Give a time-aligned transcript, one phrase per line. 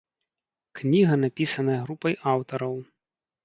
[0.79, 2.75] Кніга напісаная групай аўтараў.